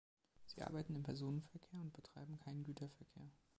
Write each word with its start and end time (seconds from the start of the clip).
Sie 0.47 0.63
arbeiten 0.63 0.95
im 0.95 1.03
Personenverkehr 1.03 1.79
und 1.79 1.93
betreiben 1.93 2.39
keinen 2.39 2.63
Güterverkehr. 2.63 3.29